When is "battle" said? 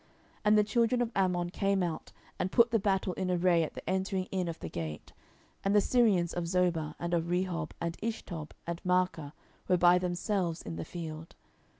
2.79-3.13